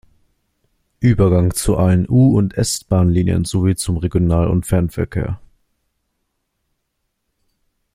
[0.99, 5.39] Übergang zu allen U- und S-Bahnlinien sowie zum Regional- und Fernverkehr.